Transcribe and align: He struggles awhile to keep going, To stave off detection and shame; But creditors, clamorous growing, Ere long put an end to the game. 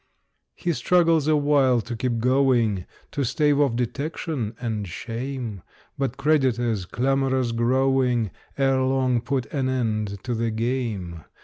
He 0.55 0.73
struggles 0.73 1.27
awhile 1.27 1.79
to 1.81 1.95
keep 1.95 2.17
going, 2.17 2.87
To 3.11 3.23
stave 3.23 3.59
off 3.59 3.75
detection 3.75 4.55
and 4.59 4.87
shame; 4.87 5.61
But 5.95 6.17
creditors, 6.17 6.85
clamorous 6.85 7.51
growing, 7.51 8.31
Ere 8.57 8.81
long 8.81 9.21
put 9.21 9.45
an 9.53 9.69
end 9.69 10.17
to 10.23 10.33
the 10.33 10.49
game. 10.49 11.25